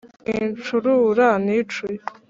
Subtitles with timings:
[0.23, 1.99] sincurura nicuye